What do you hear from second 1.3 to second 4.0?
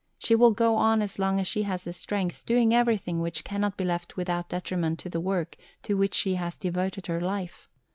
as she has strength doing everything which cannot be